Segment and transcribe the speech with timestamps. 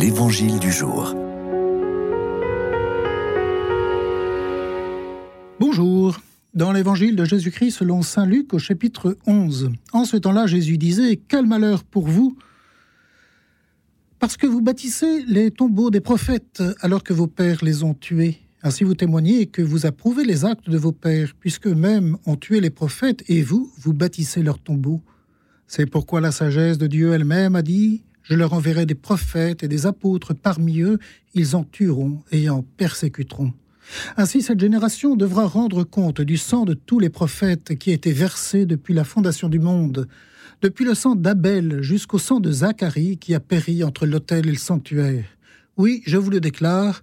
[0.00, 1.12] L'Évangile du jour.
[5.58, 6.20] Bonjour.
[6.54, 11.14] Dans l'Évangile de Jésus-Christ selon Saint Luc au chapitre 11, en ce temps-là, Jésus disait⁇
[11.26, 12.38] Quel malheur pour vous
[14.20, 18.38] Parce que vous bâtissez les tombeaux des prophètes alors que vos pères les ont tués.
[18.62, 22.60] Ainsi vous témoignez que vous approuvez les actes de vos pères, puisque mêmes ont tué
[22.60, 25.02] les prophètes, et vous, vous bâtissez leurs tombeaux.
[25.66, 29.68] C'est pourquoi la sagesse de Dieu elle-même a dit je leur enverrai des prophètes et
[29.68, 30.98] des apôtres parmi eux,
[31.32, 33.54] ils en tueront et en persécuteront.
[34.18, 38.12] Ainsi cette génération devra rendre compte du sang de tous les prophètes qui a été
[38.12, 40.06] versé depuis la fondation du monde,
[40.60, 44.58] depuis le sang d'Abel jusqu'au sang de Zacharie qui a péri entre l'autel et le
[44.58, 45.24] sanctuaire.
[45.78, 47.02] Oui, je vous le déclare,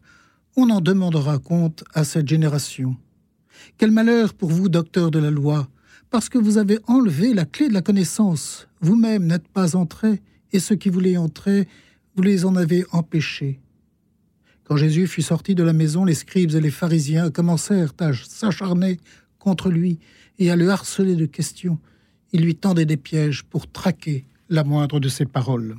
[0.55, 2.97] on en demandera compte à cette génération.
[3.79, 5.67] Quel malheur pour vous, docteur de la loi,
[6.11, 10.21] parce que vous avez enlevé la clé de la connaissance, vous-même n'êtes pas entré,
[10.51, 11.67] et ceux qui voulaient entrer,
[12.15, 13.59] vous les en avez empêchés.
[14.63, 18.99] Quand Jésus fut sorti de la maison, les scribes et les pharisiens commencèrent à s'acharner
[19.37, 19.99] contre lui
[20.39, 21.77] et à le harceler de questions.
[22.31, 25.77] Ils lui tendaient des pièges pour traquer la moindre de ses paroles.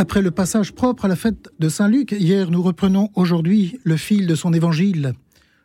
[0.00, 3.96] Après le passage propre à la fête de Saint Luc, hier nous reprenons aujourd'hui le
[3.96, 5.14] fil de son évangile.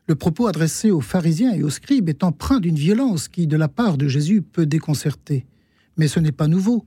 [0.07, 3.69] Le propos adressé aux pharisiens et aux scribes est empreint d'une violence qui, de la
[3.69, 5.45] part de Jésus, peut déconcerter.
[5.95, 6.85] Mais ce n'est pas nouveau.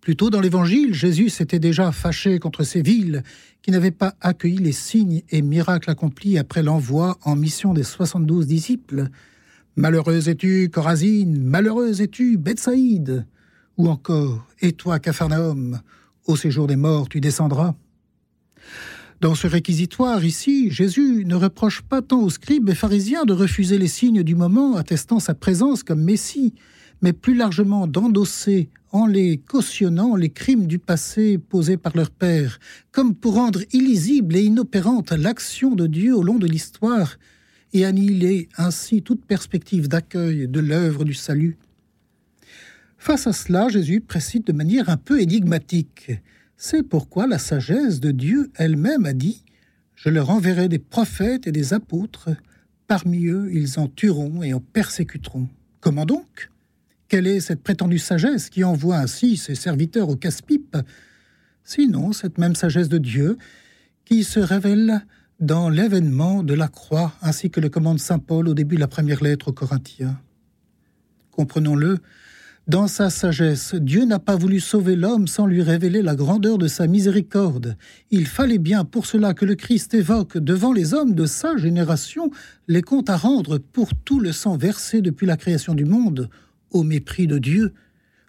[0.00, 3.22] Plus tôt dans l'Évangile, Jésus s'était déjà fâché contre ces villes
[3.62, 8.46] qui n'avaient pas accueilli les signes et miracles accomplis après l'envoi en mission des 72
[8.46, 9.08] disciples.
[9.76, 13.26] Malheureuse es-tu, Corazine, malheureuse es-tu, Bethsaïde?
[13.76, 15.80] Ou encore, et toi, Capharnaüm,
[16.26, 17.74] au séjour des morts tu descendras?
[19.22, 23.78] Dans ce réquisitoire ici, Jésus ne reproche pas tant aux scribes et pharisiens de refuser
[23.78, 26.54] les signes du moment attestant sa présence comme Messie,
[27.02, 32.58] mais plus largement d'endosser en les cautionnant les crimes du passé posés par leur père,
[32.90, 37.16] comme pour rendre illisible et inopérante l'action de Dieu au long de l'histoire
[37.72, 41.58] et annihiler ainsi toute perspective d'accueil de l'œuvre du salut.
[42.98, 46.10] Face à cela, Jésus précise de manière un peu énigmatique
[46.64, 49.42] c'est pourquoi la sagesse de Dieu elle-même a dit
[49.96, 52.30] Je leur enverrai des prophètes et des apôtres.
[52.86, 55.48] Parmi eux, ils en tueront et en persécuteront.
[55.80, 56.50] Comment donc?
[57.08, 60.76] Quelle est cette prétendue sagesse qui envoie ainsi ses serviteurs au casse-pipe?
[61.64, 63.38] Sinon, cette même sagesse de Dieu
[64.04, 65.04] qui se révèle
[65.40, 68.88] dans l'événement de la croix, ainsi que le commande Saint Paul au début de la
[68.88, 70.16] première lettre aux Corinthiens.
[71.32, 71.98] Comprenons-le,
[72.68, 76.68] dans sa sagesse, Dieu n'a pas voulu sauver l'homme sans lui révéler la grandeur de
[76.68, 77.76] sa miséricorde.
[78.12, 82.30] Il fallait bien pour cela que le Christ évoque devant les hommes de sa génération
[82.68, 86.30] les comptes à rendre pour tout le sang versé depuis la création du monde,
[86.70, 87.72] au mépris de Dieu.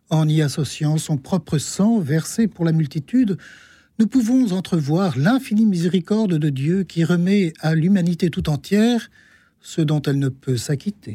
[0.10, 3.38] En y associant son propre sang versé pour la multitude,
[4.00, 9.12] nous pouvons entrevoir l'infinie miséricorde de Dieu qui remet à l'humanité tout entière
[9.62, 11.12] ce dont elle ne peut s'acquitter.